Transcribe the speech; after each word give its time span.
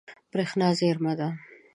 برېښنا 0.31 0.67
زیرمه 0.79 1.13
ده. 1.19 1.27